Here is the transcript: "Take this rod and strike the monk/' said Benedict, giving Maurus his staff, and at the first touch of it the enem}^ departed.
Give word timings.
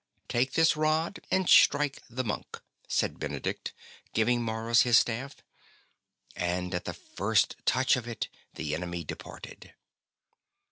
"Take 0.27 0.53
this 0.53 0.75
rod 0.75 1.19
and 1.29 1.47
strike 1.47 2.01
the 2.09 2.23
monk/' 2.23 2.63
said 2.87 3.19
Benedict, 3.19 3.71
giving 4.15 4.41
Maurus 4.41 4.81
his 4.81 4.97
staff, 4.97 5.35
and 6.35 6.73
at 6.73 6.85
the 6.85 6.95
first 6.95 7.55
touch 7.65 7.95
of 7.95 8.07
it 8.07 8.27
the 8.55 8.73
enem}^ 8.73 9.05
departed. 9.05 9.75